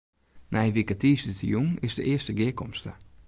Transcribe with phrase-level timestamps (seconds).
[0.53, 2.91] Nije wike tiisdeitejûn is de earste gearkomste.